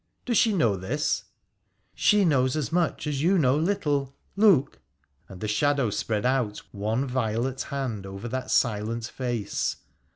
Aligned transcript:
Does 0.25 0.39
she 0.39 0.51
know 0.51 0.77
this?'' 0.77 1.25
She 1.93 2.25
knows 2.25 2.55
as 2.55 2.71
much 2.71 3.05
as 3.05 3.21
you 3.21 3.37
know 3.37 3.55
little. 3.55 4.15
Look!' 4.35 4.79
and 5.29 5.41
the 5.41 5.47
shadow 5.47 5.91
spread 5.91 6.25
out 6.25 6.57
one 6.71 7.05
violet 7.05 7.61
hand 7.61 8.07
over 8.07 8.27
that 8.27 8.49
silent 8.49 9.05
face. 9.05 9.75